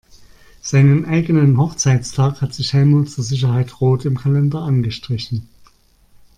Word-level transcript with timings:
Seinen 0.63 1.05
eigenen 1.05 1.59
Hochzeitstag 1.59 2.41
hat 2.41 2.55
sich 2.55 2.73
Helmut 2.73 3.11
zur 3.11 3.23
Sicherheit 3.23 3.81
rot 3.81 4.03
im 4.03 4.17
Kalender 4.17 4.63
angestrichen. 4.63 5.47